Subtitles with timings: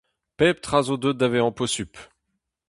[0.37, 1.99] Pep tra zo deuet da vezañ posupl!